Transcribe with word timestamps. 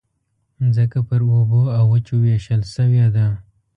مځکه 0.63 0.99
پر 1.07 1.21
اوبو 1.31 1.61
او 1.77 1.83
وچو 1.91 2.15
وېشل 2.23 2.61
شوې 2.73 3.05
ده. 3.15 3.27